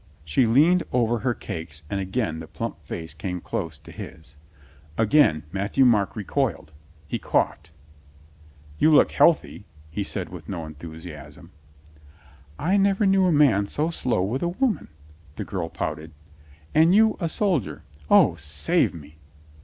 She 0.25 0.47
leaned 0.47 0.81
over 0.91 1.19
her 1.19 1.35
cakes 1.35 1.83
and 1.87 1.99
again 1.99 2.39
the 2.39 2.47
plump 2.47 2.83
face 2.83 3.13
came 3.13 3.39
close 3.39 3.77
to 3.77 3.91
his. 3.91 4.35
Again 4.97 5.43
Matthieu 5.51 5.85
Marc 5.85 6.15
recoiled. 6.15 6.71
He 7.07 7.19
coughed. 7.19 7.69
"You 8.79 8.91
look 8.91 9.11
healthy," 9.11 9.63
he 9.91 10.01
said 10.03 10.29
with 10.29 10.49
no 10.49 10.65
enthusiasm. 10.65 11.51
"I 12.57 12.77
never 12.77 13.05
knew 13.05 13.25
a 13.27 13.31
man 13.31 13.67
so 13.67 13.91
slow 13.91 14.23
with 14.23 14.41
a 14.41 14.47
woman," 14.47 14.87
the 15.35 15.45
girl 15.45 15.69
pouted. 15.69 16.13
"And 16.73 16.95
you 16.95 17.15
a 17.19 17.29
soldier! 17.29 17.83
O, 18.09 18.33
save 18.37 18.95
me!" 18.95 19.19